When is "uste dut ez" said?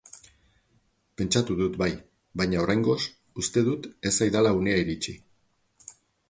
3.43-4.13